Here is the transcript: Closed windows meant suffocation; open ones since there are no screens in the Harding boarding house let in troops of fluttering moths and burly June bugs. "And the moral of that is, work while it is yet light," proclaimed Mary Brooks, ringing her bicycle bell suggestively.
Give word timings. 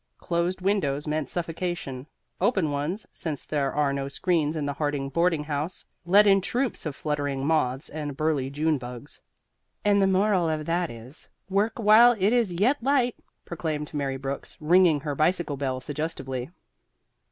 Closed 0.17 0.61
windows 0.61 1.05
meant 1.05 1.29
suffocation; 1.29 2.07
open 2.39 2.71
ones 2.71 3.05
since 3.13 3.45
there 3.45 3.71
are 3.71 3.93
no 3.93 4.07
screens 4.07 4.55
in 4.55 4.65
the 4.65 4.73
Harding 4.73 5.09
boarding 5.09 5.43
house 5.43 5.85
let 6.07 6.25
in 6.25 6.41
troops 6.41 6.87
of 6.87 6.95
fluttering 6.95 7.45
moths 7.45 7.87
and 7.87 8.17
burly 8.17 8.49
June 8.49 8.79
bugs. 8.79 9.21
"And 9.85 10.01
the 10.01 10.07
moral 10.07 10.49
of 10.49 10.65
that 10.65 10.89
is, 10.89 11.29
work 11.51 11.77
while 11.77 12.13
it 12.13 12.33
is 12.33 12.51
yet 12.53 12.81
light," 12.81 13.15
proclaimed 13.45 13.93
Mary 13.93 14.17
Brooks, 14.17 14.57
ringing 14.59 15.01
her 15.01 15.13
bicycle 15.13 15.55
bell 15.55 15.79
suggestively. 15.79 16.49